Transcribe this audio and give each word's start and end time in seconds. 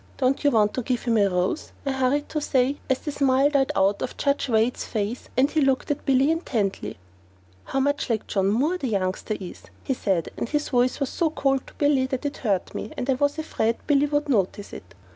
Don't 0.17 0.43
you 0.43 0.49
want 0.49 0.73
to 0.73 0.81
give 0.81 1.03
him 1.03 1.15
a 1.19 1.27
rose?" 1.27 1.73
I 1.85 1.91
hurried 1.91 2.27
to 2.29 2.41
say, 2.41 2.77
as 2.89 2.97
the 2.97 3.11
smile 3.11 3.51
died 3.51 3.71
out 3.75 4.01
of 4.01 4.17
Judge 4.17 4.49
Wade's 4.49 4.83
face 4.83 5.29
and 5.37 5.51
he 5.51 5.61
looked 5.61 5.91
at 5.91 6.07
Billy 6.07 6.31
intently. 6.31 6.97
"How 7.65 7.79
like 8.09 8.25
John 8.25 8.47
Moore 8.47 8.79
the 8.79 8.87
youngster 8.87 9.35
is!" 9.39 9.65
he 9.83 9.93
said, 9.93 10.29
and 10.37 10.49
his 10.49 10.69
voice 10.69 10.99
was 10.99 11.09
so 11.09 11.29
cold 11.29 11.67
to 11.67 11.75
Billy 11.75 12.07
that 12.07 12.25
it 12.25 12.37
hurt 12.37 12.73
me, 12.73 12.91
and 12.97 13.07
I 13.11 13.13
was 13.13 13.37
afraid 13.37 13.77
Billy 13.85 14.07
would 14.07 14.27
notice 14.27 14.73
it. 14.73 14.95